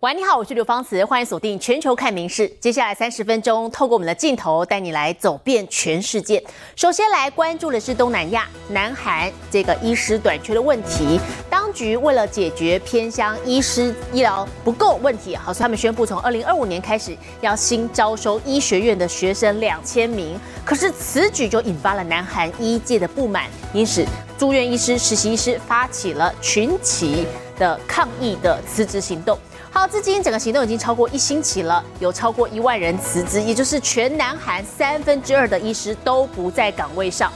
[0.00, 2.46] 喂，你好，我是刘芳慈，欢迎锁定全球看名事。
[2.60, 6.42] 接下来三十分钟，透过我们的镜头带你来走遍全世界。
[6.76, 11.18] 首先来关注的是东南亚，南韩这个医师短缺的问题。
[11.48, 20.38] 当局为了解决偏乡医师医疗不够问题，好，所以他们宣布从二零二五年开始要新招收医学院的学生两千名。
[20.62, 24.04] 可是此举就引发了南韩医界的不满，因此
[24.36, 27.26] 住院医师、实习医师发起了群起
[27.58, 29.38] 的抗议的辞职行动。
[29.75, 37.31] 好，至今整个行动已经超过一星期了，有超过一万人辞职，也就是全南韩三分之二的医师都不在岗位上。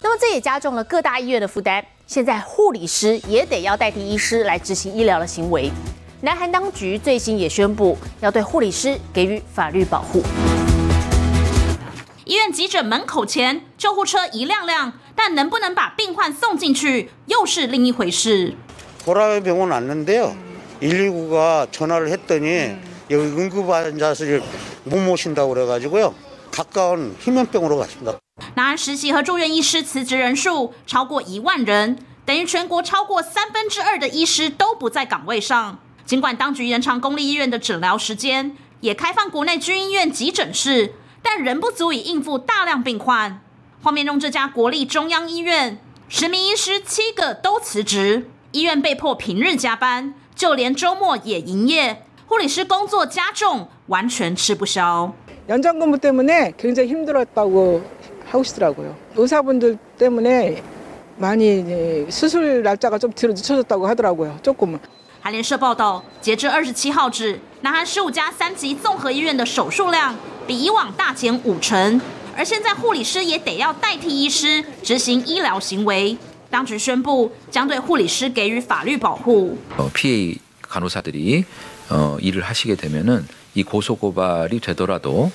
[0.00, 1.84] 那么这也加重了各大医院的负担。
[2.06, 5.70] 现在护理师也得要代替医师来执行医疗的行为。
[6.20, 10.22] 南韩当局最新也宣布要对护理师给予法律保护。
[12.24, 18.54] 医院急诊门口前，救护车一辆辆，但能不能把病患送进去，又是另一回事。
[19.04, 20.32] 보라병원왔는데요
[20.80, 22.76] 119가 전화를 했더니
[23.10, 24.42] 여기 응급 환자실
[24.84, 26.14] 못 모신다고 그래가지고요.
[26.50, 28.18] 가까운 희면병으로 갔습니다.
[28.54, 35.78] 南韩实习和住院医师辞职人数超过一万人，等于全国超过三分之二的医师都不在岗位上。
[36.04, 43.40] 尽管当局延长公立医院的诊疗时间，也开放国内军医院急诊室，但人不足以应付大量病患。
[43.82, 45.78] 画面中这家国立中央医院
[46.08, 55.12] 十名医师七个都辞职，医院被迫平日加班， 就连周末也营业，护理师工作加重，完全吃不消。
[55.48, 57.82] 연장근무 때문에 굉장히 힘들었다고
[58.30, 58.94] 하시더라고요.
[59.16, 60.62] 의사분들 때문에
[61.16, 64.38] 많이 수술 날짜가 좀 뒤로 늦춰졌다고 하더라고요.
[64.42, 64.78] 조금은.
[65.20, 70.16] 韩联社报道，截至二十七号止，南韩十五家三级综合医院的手术量
[70.46, 72.00] 比以往大减五成，
[72.36, 76.16] 而现在护理师也得要代替医师执行医疗行为。
[76.50, 79.56] 当局宣布将对护理师给予法律保护。
[79.94, 81.44] 피해 간호사들이
[81.90, 85.30] 어, 일을 하시게 되면은 이 고소 고발이 되더라도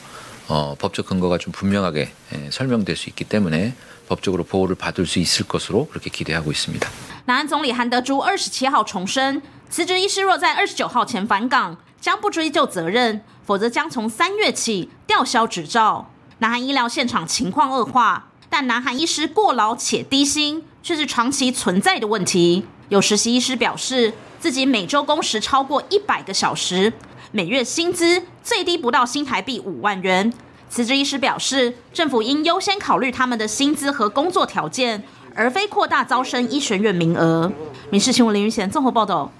[0.47, 3.73] 어, 법적 근거가 좀 분명하게 예, 설명될 수 있기 때문에
[4.07, 6.89] 법적으로 보호를 받을 수 있을 것으로 그렇게 기대하고 있습니다.
[7.25, 16.09] 南韩总理韩德洙二十七号重申，辞职医师若在二十九号前返岗，将不追究责任，否则将从三月起吊销执照。
[16.39, 22.64] 南韩医疗现场情况恶化，但南韩医师过劳且低薪， 却是长期存在的问题。
[22.88, 26.92] 有实习医师表示，自己每周工时超过一百个小时，
[27.30, 30.32] 每月薪资最低不到新台币五万元。
[30.68, 35.02] 辞职医师表示，政府应优先考虑他们的薪资和工作条件，
[35.34, 37.52] 而非扩大招生医学院名额。
[37.90, 39.30] 民事新闻林云贤综合报道。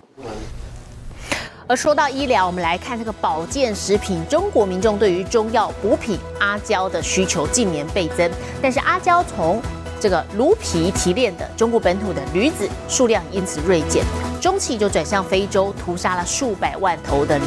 [1.67, 8.31] 而说到医疗，我们来看这个保健食品，中国民众对于中药补品阿胶的需求近年倍增，
[8.61, 9.63] 但是阿胶从
[10.03, 14.05] 这个驴皮提炼的中国本土的驴子数量因此锐减，
[14.41, 17.45] 中期就转向非洲，屠杀了数百万头的驴。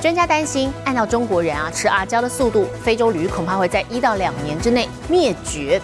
[0.00, 5.78] 专家担心，按照中国人啊吃阿胶的速度，非洲驴恐怕会在一到两年之内灭绝。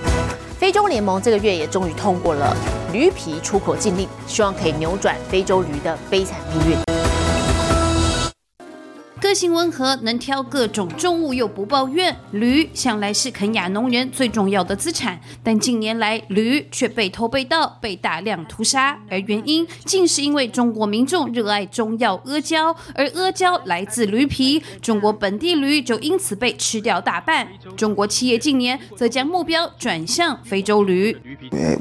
[0.58, 2.56] 非洲联盟这个月也终于通过了
[2.94, 6.99] 驴皮出口禁令，希望可以扭转非洲驴的悲惨命运。
[9.30, 12.16] 个性温和，能挑各种重物又不抱怨。
[12.32, 18.98] 驴向来是肯亚农人最重要的资产，但近年来驴却被偷被盗，被大量屠杀。
[19.08, 27.46] 而原因竟是因为中国民众热爱中药阿胶，而阿胶来自驴皮，中国本地驴就因此被吃掉大半。
[27.76, 31.16] 中国企业近年则将目标转向非洲驴。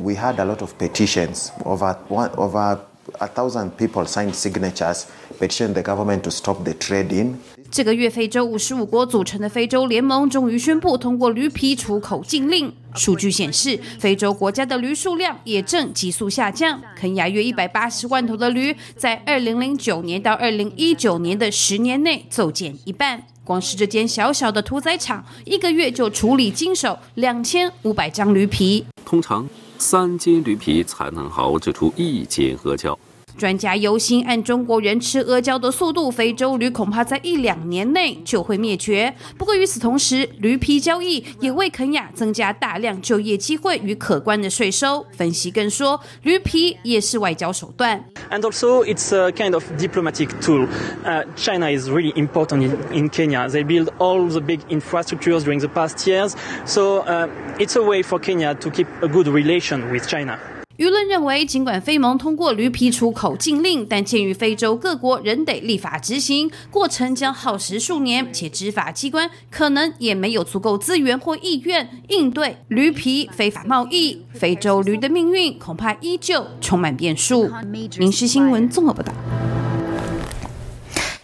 [0.03, 2.77] We had a lot of petitions of one over
[3.19, 5.05] a thousand people signed signatures.
[5.39, 7.39] petition the government to stop the trade in.
[7.71, 12.71] 这个月，非洲五十五国组成的非洲联盟终于宣布通过驴皮出口禁令。
[12.95, 16.81] 数据显示，非洲国家的驴数量也正急速下降。
[16.95, 23.23] 肯亚约一百八十万头的驴，在二零零九年到二零一九年的十年内骤减一半。
[23.43, 28.85] 光是这间小小的屠宰场，一个月就处理经手两千五百张驴皮。
[29.05, 29.47] 通常，
[29.79, 32.99] 三斤驴皮才能熬制出一斤阿胶。
[33.37, 39.13] 专家忧心，按中国人吃阿胶的速度，非洲驴恐怕在一两年内就会灭绝。
[39.37, 45.05] 不过与此同时，驴皮交易也为肯亚增加大量就业机会与可观的税收。
[45.11, 48.03] 分析更说，驴皮也是外交手段。
[48.29, 50.67] And also, it's a kind of diplomatic tool.
[51.03, 53.47] Uh, China is really important in, in Kenya.
[53.47, 57.27] They build all the big infrastructures during the past years, so uh,
[57.57, 60.37] it's a way for Kenya to keep a good relation with China.
[60.79, 74.25] 舆论认为，尽管非盟通过驴皮出口禁令，但鉴于非洲各国仍得立法执行，过程将耗时数年，且执法机关可能也没有足够资源或意愿应对驴皮非法贸易。
[74.33, 77.51] 非洲驴的命运恐怕依旧充满变数。
[77.97, 79.11] 民事新闻综合报道。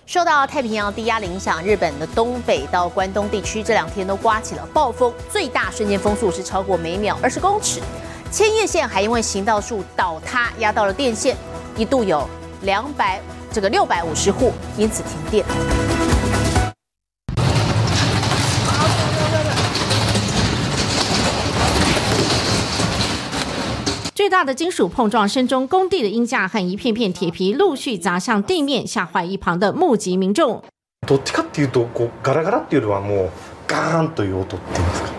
[0.06, 7.80] 受到太平洋低压的影响，日本的东北到关东地区这两天都刮起了暴风，最大瞬间风速是超过每秒二十公尺。
[8.35, 11.37] 千叶县还因为行道树倒塌压到了电线，
[11.77, 12.29] 一度有
[12.63, 13.21] 两百
[13.53, 15.45] 这个六百五十户因此停电。
[24.15, 30.63] 巨大的金属碰撞声中，工地的鹰架和一片片铁皮陆续砸向地面，吓坏一旁的目击民众。
[31.07, 33.31] どっちかっていうとこうガラガラっていうよりはもう
[33.67, 35.14] ガーンという音っていうんですか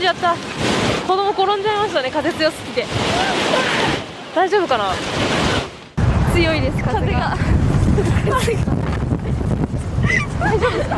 [0.00, 0.34] んじゃった。
[1.06, 2.10] 子供転んじゃいましたね。
[2.10, 2.86] 風強すぎて。
[4.34, 4.94] 大丈夫かな？
[6.32, 7.36] 強いです風が。
[10.40, 10.96] 大丈夫ですか？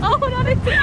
[0.00, 0.78] 煽られて。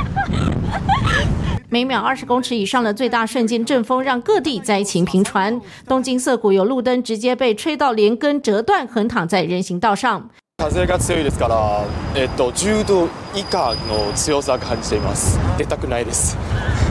[1.71, 5.59] 每秒二十公尺以上的最大瞬间阵风，让各地灾情频传。
[5.87, 10.29] 东京涩谷有路灯直接被吹到连根折断，横躺在人行道上。
[10.58, 11.84] 風が強いですから、
[12.14, 15.38] えっと10度以下の強さ感じています。
[15.58, 16.36] 出たくないです。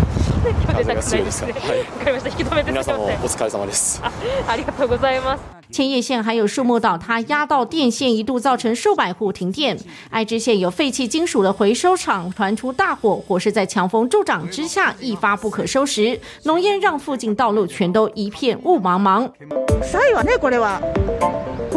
[0.68, 1.56] 風が強いですから。
[1.56, 1.80] はい。
[1.80, 2.30] わかりました。
[2.30, 4.02] 引き止めて皆さんもお疲れ様です。
[4.48, 5.42] ありがとうございます。
[5.72, 9.76] 千叶县还有树木倒塌压到电线，一度造成数百户停电。
[10.12, 19.32] 爱知县有废弃金属的回收厂传出大火，火势在强风助长之下一发不可收拾，浓烟让附近道路全都一片雾茫茫。
[19.82, 20.80] 臭いわねこれは。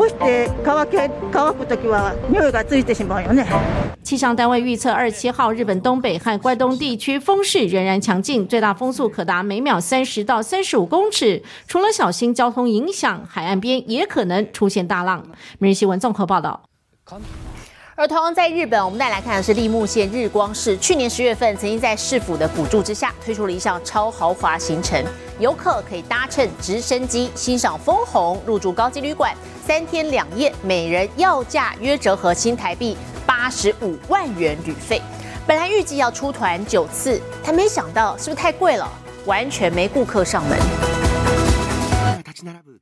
[0.01, 3.47] 干して乾け乾く時は匂いがついてしまうよね。
[4.03, 11.43] 气象单位预测，二十七号日本东北和关东地区风势仍然强劲，最大风速可达每秒三十到三十五公尺。
[11.67, 15.25] 除了小心交通影响，海岸边也可能出现大浪。
[15.59, 16.63] 每日新闻综合报道。
[17.96, 25.04] 而同样在日本，我们再来看的是立木县日光市，去年十月份曾经在市府的补助之下，推出了一项超豪华行程，
[25.40, 29.36] 游客可以搭乘直升机欣赏枫红，入住高级旅馆，
[29.68, 35.02] 三天两夜，每人要价约折合新台币八十五万元旅费。
[35.46, 38.90] 本来预计要出团九次，但没想到是不是太贵了，
[39.26, 41.11] 完全没顾客上门。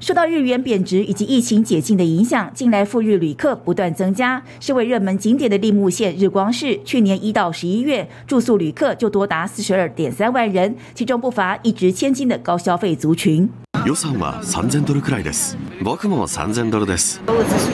[0.01, 4.43] 受到日元贬值以及疫情解禁的影响，近来赴日旅客不断增加。
[4.61, 13.49] 身为热门景点的立木县日光市，去年一到十一月住宿旅客就多达四十二点三万人，其中不乏一掷千金的高消费族群。
[13.85, 15.59] 予算は三千ドルくらいです。
[15.83, 17.21] 僕も三千ドルです。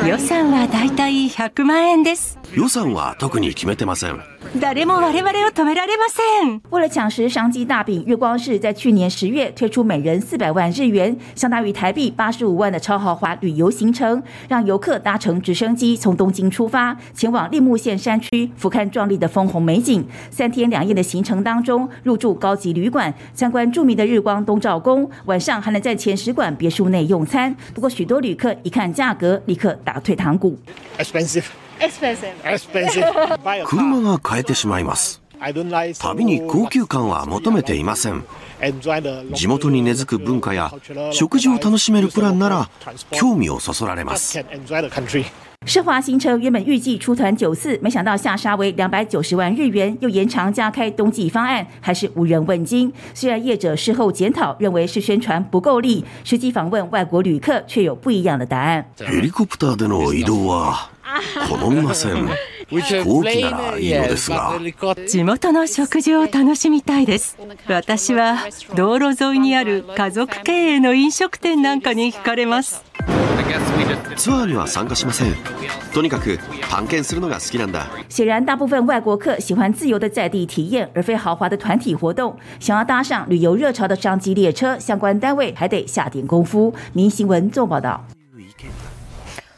[0.05, 2.37] 予算はだいたい100万円です。
[2.53, 4.19] 予算は特に決めてません。
[4.59, 6.61] 誰も我々を止められません。
[6.71, 20.07] 为了抢食商机大饼，日光市在去年十月推出每人四百万日元，相当于 台币八十五万的超豪华旅游行程，让游客搭乘直升机从东京出发，前往立木县山区俯瞰壮丽的枫红美景。
[20.31, 27.55] 三天两夜的行程当中，入住高级旅馆，参观著名的日光东照宫，晚上还能在前使馆别墅内用餐。
[27.75, 30.59] 不过，许多旅客一看价格，立刻打退堂鼓。
[30.99, 31.45] Expensive.
[31.81, 32.35] Expensive.
[32.45, 33.11] Expensive.
[33.67, 35.21] 車が買えてしまいます。
[36.00, 38.24] 旅に高級感は求めていません。
[39.34, 40.72] 地元に根付く文化や
[41.12, 42.70] 食事を楽しめるプランなら
[43.12, 44.40] 興味をそそられます。
[45.66, 52.94] 奢华行程原本预计出团九次，没想到下杀为两百九十万日元，又延长加开冬季方案，还是无人问津。
[53.16, 58.86] 虽然业者事后检讨，认为是宣传不够力，实际访问外国旅客却有不一样的答案。
[59.00, 60.92] ヘリコプターでの移動は
[61.50, 62.30] 好みません。
[62.70, 64.54] 飛行機ならいいのですが。
[65.08, 67.38] 地元の食事を楽しみたいです。
[67.68, 68.38] 私は
[68.76, 72.84] 道路沿いにある家族経営の飲食店なんかに惹かれます。
[74.16, 75.36] ツアーには参加しません。
[75.94, 77.88] とにかく探検するのが好きなんだ。
[78.10, 82.36] 显然，大部分外国客喜欢自由的在地体验，而非豪华的团体活动。
[82.60, 86.74] 想要搭上旅游热潮的商机列车，相关单位还得下点功夫。
[86.94, 88.15] 民新闻做报道。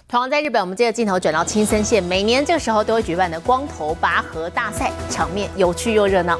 [0.10, 6.40] 同样在日本，我们接着镜头转到青森县，每年这个时候都会举办的光头拔河大赛，场面有趣又热闹。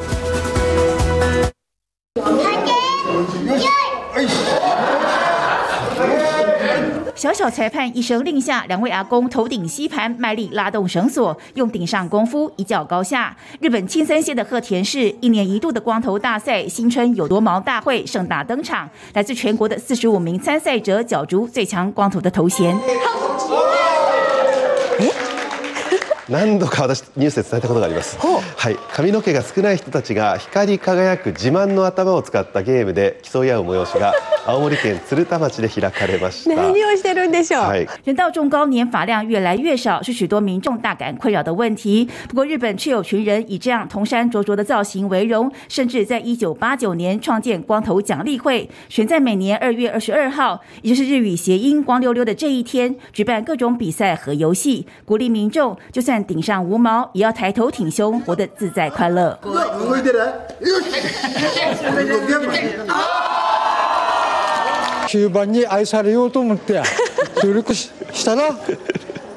[7.18, 13.36] 小小裁判一声令下，两位阿公头顶吸盘，卖力拉动绳索，用顶上功夫一较高下。
[13.60, 22.78] 日本青森县的鹤田市一年一度的光头大赛新春有多毛大会盛大登场，来自全国的四十五名参赛者角逐最强光头的头衔。
[26.29, 34.15] 何度か私ニュースで伝えたことがありますはい髪の毛が少ない人たちが光り輝く自慢の頭を使ったゲームで競い合う催しが
[34.47, 42.09] 青森県鶴田町で開かれました何 をしてるんでしょうはい人到中高年发量越来越少，是许多民众大感困扰的问题。
[42.29, 59.38] 不过，日本却有群人以这样铜山灼灼的造型为荣，甚至在一九八九年创建光头奖励会，选在每年二月二十二号，也就是日语谐音“光溜溜”的这一天，举办各种比赛和游戏，鼓励民众就算 顶上无毛，也要抬头挺胸，活得自在快乐。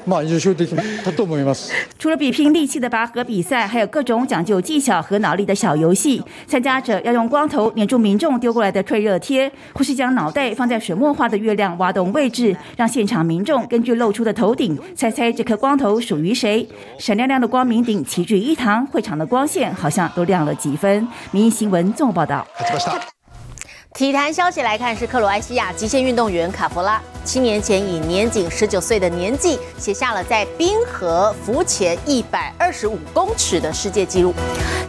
[0.06, 1.72] まあ優勝できたと思います。
[1.98, 6.22] 除了比拼力气的拔河比赛，还有各种讲究技巧和脑力的小游戏。
[6.46, 16.68] 参加者要用光头粘住民众丢过来的退热贴，或是将脑袋放在水墨画的月亮挖洞位置，让现场民众根据露出的头顶猜猜这颗光头属于谁。
[16.98, 21.08] 闪亮亮的光明顶齐聚一堂，会场的光线好像都亮了几分。
[21.32, 22.46] 民意新闻综合报道。
[24.01, 34.33] 体坛消息来看，是克罗埃西亚极限运动员卡弗拉，七年前以年仅十九岁的年纪，写下了在冰河浮潜一百二十五公尺的世界纪录。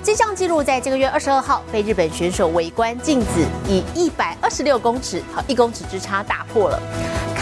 [0.03, 6.81] 这项纪录在这个月二十二号被日本选手围观静子以一百二十六公尺，和一公尺之差打破了。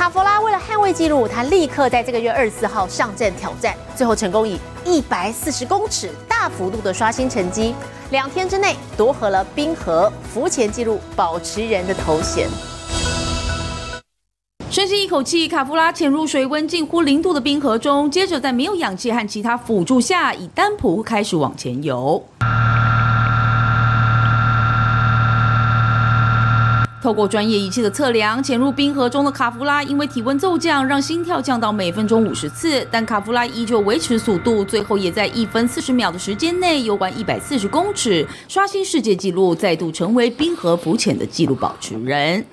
[0.00, 7.74] 卡夫拉为了捍卫纪录，他立刻在这个月二十四号上阵挑战，最后成功以一百四十公尺大幅度的刷新成绩，
[8.10, 12.48] 两天之内夺回了冰河浮潜纪录保持人的头衔。
[14.70, 22.24] 深吸一口气，卡夫拉潜入水温近乎零度的冰河中，接着在没有氧气和其他辅助下，以单蹼开始往前游。
[27.02, 42.44] 透过专业仪器的测量，潜入冰河中的卡夫拉因为体温骤降，让心跳降到每分钟五十次，但卡夫拉依旧维持速度，最后也在一分四十秒的时间内游完一百四十公尺，刷新世界纪录，再度成为冰河浮潜的纪录保持人。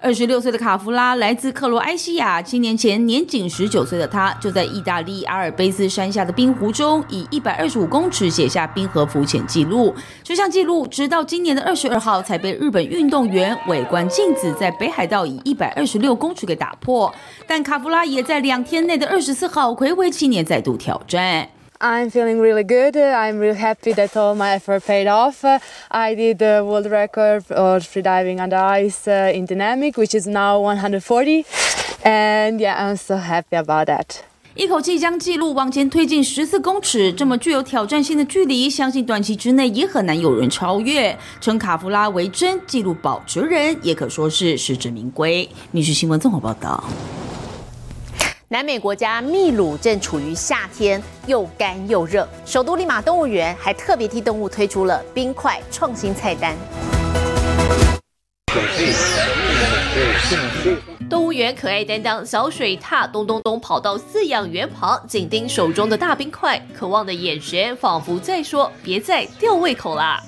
[0.00, 9.92] 二十六岁的卡夫拉来自克罗埃西亚，七年前年仅十九岁的他，就在意大利阿尔卑斯山下的冰湖中，以一百二十五公尺写下冰河浮潜记录。
[10.22, 17.12] 这项纪录直到今年的二十二号才被日本运动员尾关镜子在北海道以一百二十六公尺给打破，
[17.48, 21.48] 但卡夫拉也在两天内的二十四号暌违七年再度挑战。
[21.80, 22.96] I'm feeling really good.
[22.96, 25.44] I'm really happy that all my effort paid off.
[25.88, 30.58] I did the world record of freediving under ice uh, in dynamic, which is now
[30.58, 31.46] 140.
[32.04, 34.22] And yeah, I'm so happy about that.
[34.56, 41.16] 一口气将纪录往前推进十四公尺，这么具有挑战性的距离，相信短期之内也很难有人超越。
[41.40, 45.48] 称卡夫拉为真纪录保持人，也可说是实至名归。
[45.70, 46.82] 民事新闻综合报道。
[48.50, 52.26] 南美国家秘鲁正处于夏天，又干又热。
[52.46, 56.56] 首都利马动物园还特别替动物推出了冰块创新菜单。
[61.10, 70.22] 动物园可爱担当小水獭咚咚咚跑到饲养员旁，紧盯手中的大冰块，渴望的眼神仿佛在说：“别再吊胃口啦！”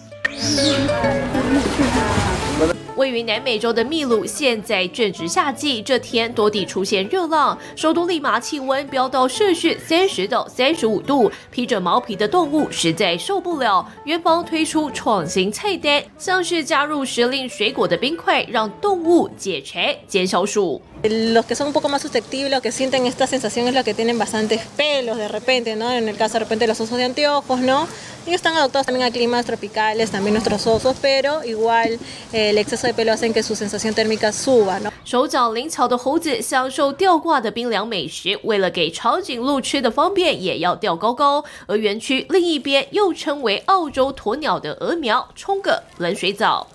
[2.96, 13.90] 位于南美洲的秘鲁现在正值夏季，这天多地出现热浪，首都利马气温飙到摄氏三十到三十五度，披着毛皮的动物实在受不了。
[14.04, 20.82] 园方推出创新菜单，像是加入时令水果的冰块，让动物解馋减消暑。
[21.03, 24.17] Los que son un poco más susceptibles o que sienten esta sensación es los que tienen
[24.17, 25.91] bastantes pelos de repente, ¿no?
[25.91, 27.87] En el caso de repente los osos de anteojos, ¿no?
[28.25, 31.99] Ellos están adaptados también a climas tropicales, también nuestros osos, pero igual
[32.33, 34.91] eh, el exceso de pelo hacen que su sensación térmica suba, ¿no?
[35.05, 41.45] 手脚灵巧的猴子享受吊挂的冰凉美食，为了给长颈鹿吃的方便，也要吊高高。
[41.67, 46.65] 而园区另一边又称为澳洲鸵鸟的鹅苗，冲个冷水澡。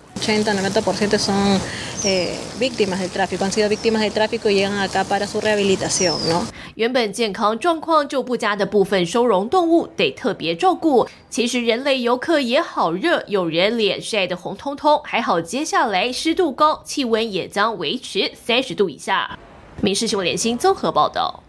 [6.74, 11.08] 原本健康状况就不佳的部分收容动物得特别照顾。
[11.30, 19.38] 其实人类游客也好热，有人脸晒得红彤彤，还好接下来湿度高，气温也将维持三十度以下。
[19.80, 21.42] 民事新闻联新综合报道。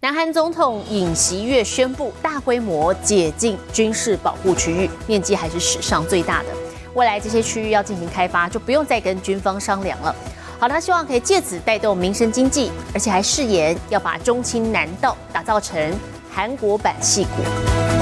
[0.00, 6.65] 南韩总统尹锡悦宣布大规模解禁军事保护区域，面积还是史上最大的。
[6.96, 10.16] 未来这些区域要进行开发，就不用再跟军方商量了。
[10.58, 15.94] 好，他希望可以借此带动民生经济，而且还誓言要把中青南道打造成
[16.32, 17.95] 韩国版戏谷。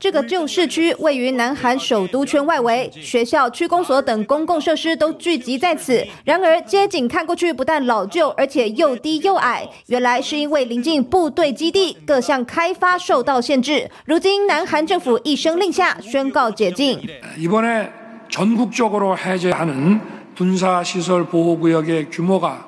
[0.00, 6.06] 这个旧市区位于南韩首都圈外围，学校、区公所等公共设施都聚集在此。
[6.24, 9.66] 然而，街景看过去不但老旧，而且又低又矮。
[9.86, 13.90] 原来是因为临近部队基地，各项开发受到限制。
[14.04, 17.00] 如今，南韩政府一声令下，宣告解禁。
[17.38, 17.90] 이번에
[18.28, 20.00] 전국적으로 해제하는
[20.36, 22.67] 군사시설 보호구역의 규모가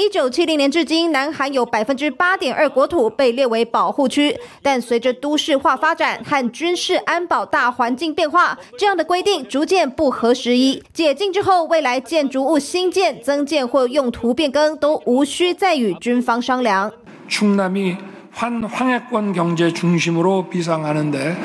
[0.00, 10.82] 一九七零年至今，南韩有百分之八点二国土被列为保护区，但随着都市化发展和军事安保大环境变化，这样的规定逐渐不合时宜。
[10.92, 16.92] 解禁之后，未来建筑物新建、增建或用途变更都无需再与军方商量。
[17.28, 17.96] 충남이
[18.32, 21.36] 환 황해권 경제 중심으로 비상하는데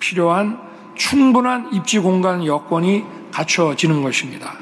[0.00, 0.58] 필요한
[0.96, 4.54] 충분한 입지 공간 여건이 갖춰지는 것입니다.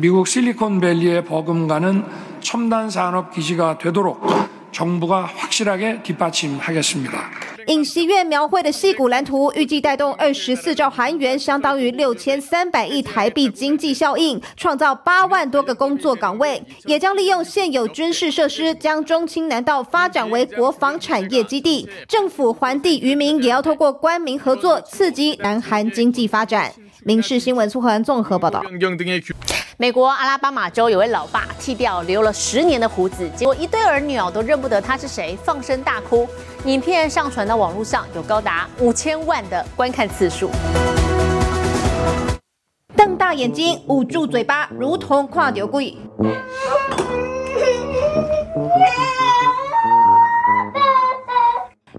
[0.00, 2.04] 미국 실리콘밸리의 버금가는
[2.50, 4.20] 첨단 산업 기지가 되도록
[4.72, 7.46] 정부가 확실하게 뒷받침하겠습니다.
[7.68, 21.88] 尹锡悦描绘的戏骨蓝图，预计带动二十四兆韩元，相当于六千三百亿台币经济效应，创造八万多个工作岗位，也将利用现有军事设施，将中青南道发展为国防产业基地。
[22.06, 26.72] 政府还地于民，也要透过官民合作，刺激南韩经济发展。
[27.03, 28.63] 民事新闻综合报道。
[29.77, 36.29] 美国阿拉巴马州有位老爸剃掉留了十年的胡子，结果一对儿女哦都认不得他是谁，放声大哭。
[36.65, 40.51] 影片上传到网络上，有高达五千万的观看次数。
[42.95, 45.97] 瞪大眼睛，捂住嘴巴，如同跨丢鬼。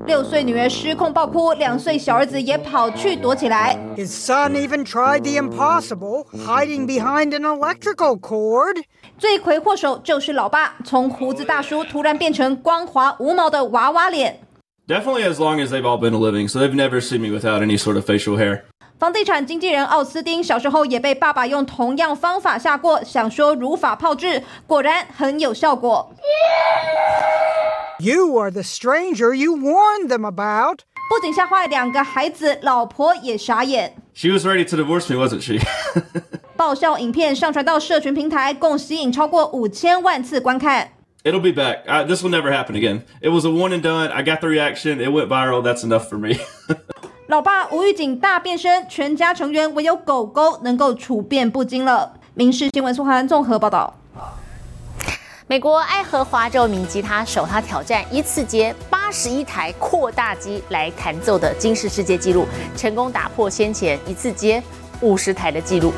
[0.06, 3.78] 六岁女儿失控爆哭，两岁小儿子也跑去躲起来。
[3.96, 8.82] His son even tried the impossible, hiding behind an electrical cord.
[9.16, 14.40] 罪魁祸首就是老爸，从胡子大叔突然变成光滑无毛的娃娃脸。
[14.88, 17.96] Definitely as long as they've all been living, so they've never seen me without any sort
[17.96, 18.64] of facial hair.
[19.02, 26.14] 房地产经纪人奥斯丁小时候也被爸爸用同样方法吓过，想说如法炮制，果然很有效果。
[27.98, 30.82] You are the stranger you warned them about.
[31.10, 33.96] 不仅吓坏两个孩子，老婆也傻眼。
[34.14, 35.58] She was ready to divorce me, wasn't she?
[36.56, 40.90] 爆笑影片上传到社群平台，共吸引超过五千万次观看。
[41.24, 41.88] It'll be back.
[41.88, 43.00] I, this will never happen again.
[43.20, 44.12] It was a one and done.
[44.12, 45.00] I got the reaction.
[45.00, 45.60] It went viral.
[45.60, 46.38] That's enough for me.
[47.32, 52.12] 老爸吴玉景大变身，全家成员唯有狗狗能够处变不惊了。
[52.34, 53.94] 民事新闻苏涵综合报道。
[55.46, 62.44] 美国爱荷华州名吉他手他挑战一次接八十一台扩大机来弹奏的金氏世界纪录，
[62.76, 64.62] 成功打破先前一次接
[65.00, 65.90] 五十台的纪录。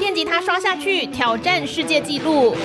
[0.00, 2.56] 电吉他刷下去，挑战世界纪录。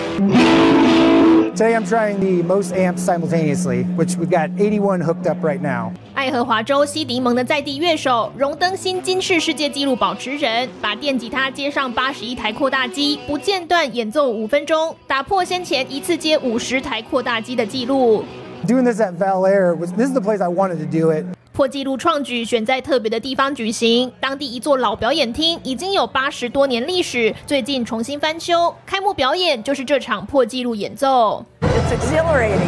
[1.60, 5.92] Today I'm trying the most amps simultaneously, which we've got 81 hooked up right now.
[6.14, 18.24] 爱荷华州西迪蒙的在地乐手，荣登新金氏世界纪录保持人，把电吉他接上八十一台扩大机，不间断演奏五分钟，打破先前一次接五十台扩大机的记录。
[18.66, 21.26] Doing this at Val Air was this is the place I wanted to do it.
[21.60, 31.46] 破纪录创举选在特别的地方举行，当地一座老表演厅已经有八十多年历史，最近重新翻修，开幕表演就是这场破纪录演奏。
[31.60, 32.62] It's exhilarating,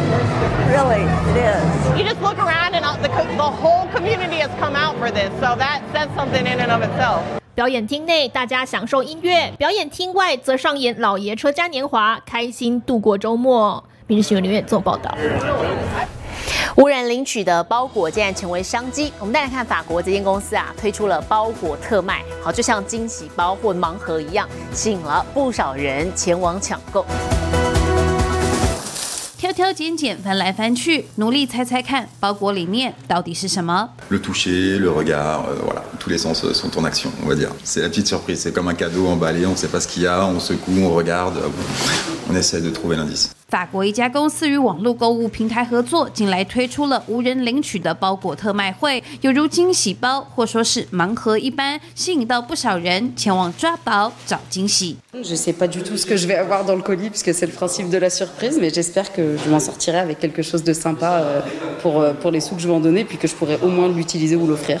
[0.68, 1.98] really, it is.
[1.98, 5.56] You just look around and the, the whole community has come out for this, so
[5.56, 7.22] that says something in and of itself.
[7.54, 13.82] 表演厅内大家享受音乐，表演厅外则上演老爷车嘉年华，开心度过周末。
[14.06, 15.16] 明日新闻刘远做报道。
[16.76, 19.12] 无人领取的包裹竟然成为商机。
[19.18, 27.04] 我们再来看法国这间公司啊，推出了包裹特卖，好，就像惊喜包或盲盒一样，吸引了不少人前往抢购。
[29.38, 37.50] 挑挑拣拣，翻来翻去，努力猜猜看，包裹里面到底是什么？Le toucher, le regard, euh, voilà, tous les sens euh, sont en action, on va dire.
[37.64, 40.04] C'est la petite surprise, c'est comme un cadeau emballé, on ne sait pas ce qu'il
[40.04, 41.48] y a, on secoue, on regarde, euh,
[42.30, 43.30] on essaie de trouver l'indice.
[43.52, 54.96] 法国一家公司与网络购物平台合作，近来推出了无人领取的包裹特卖会，犹如惊喜包或说是盲盒一般，吸引到不少人前往抓宝找惊喜。
[55.22, 57.52] Je sais pas du tout ce que je vais avoir dans le colis puisque c'est le
[57.52, 61.22] principe de la surprise, mais j'espère que je m'en sortirai avec quelque chose de sympa
[61.82, 63.86] pour, pour les sous que je vais en donner, puis que je pourrai au moins
[63.86, 64.80] l'utiliser ou l'offrir.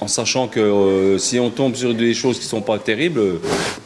[0.00, 3.38] En sachant que euh, si on tombe sur des choses qui sont pas terribles, euh,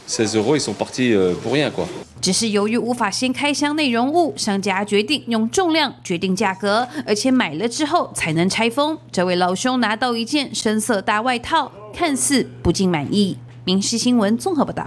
[0.06, 1.86] 16 euros, ils sont partis euh, pour rien, quoi.
[2.20, 8.96] 只是由于无法先开箱内容物，商家决定用重量决定价格，而且买了之后才能拆封。
[9.10, 13.36] 这位老兄拿到一件深色大外套，看似不尽满意。
[13.64, 14.86] 民事新闻综合报道。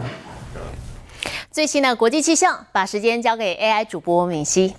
[1.51, 4.73] 最新的国际气象，把时间交给 AI 主播敏熙。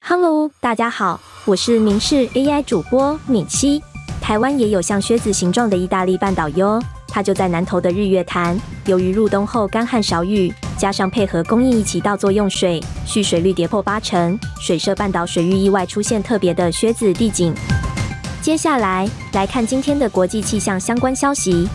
[0.00, 3.82] Hello，大家好，我是民视 AI 主播敏熙。
[4.24, 8.58] 台湾也有像靴子形状的意大利半岛哟，它就在南投的日月潭。
[8.86, 17.54] 由于入冬后干旱少雨，加上配合供应一起倒作用水，蓄水率跌破八成，水社半岛水域意外出现特别的靴子地景。
[18.40, 21.68] 接下来来看今天的国际气象相关消息。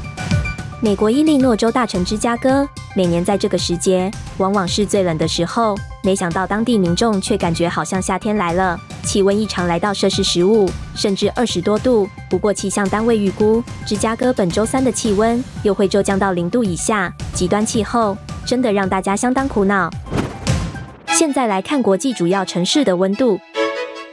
[0.81, 4.09] 美国伊利诺州大城芝加哥，每年在这个时节，
[4.39, 5.77] 往往是最冷的时候。
[6.01, 12.07] 没想到当地民众却感觉好像夏天来了，气温异常来到摄氏十五，甚至二十多度。
[12.29, 17.13] 不过气象单位预估，芝加哥本周三的气温又会骤降到零度以下。
[17.33, 19.89] 极端气候真的让大家相当苦恼。
[21.07, 23.37] 现在来看国际主要城市的温度：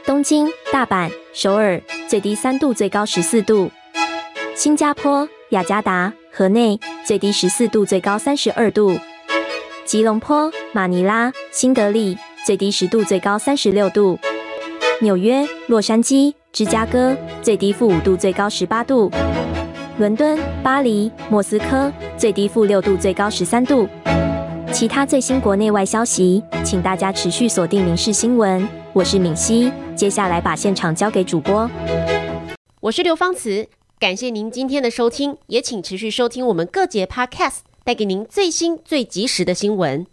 [0.05, 3.69] 东京、大阪、首尔，最低三度，最高十四度；
[4.55, 8.99] 新加坡、雅加达、河内，最低十四度，最高三十二度。
[9.87, 14.19] 吉隆坡、马尼拉、新德里，最低十度，最高三十六度；
[14.99, 19.09] 纽约、洛杉矶、芝加哥，最低负五度，最高十八度；
[19.97, 23.87] 伦敦、巴黎、莫斯科，最低负六度，最高十三度。
[24.73, 29.71] 其他最新国内外消息，请大家持续锁定《民事新闻》，我是敏熙。
[29.95, 31.71] 接下来把现场交给主播，
[32.81, 37.59] 我是刘芳慈，感谢您今天的收听，也请持续收听我们各节 Podcast。
[37.87, 40.05] 带给您最新最及时的新闻。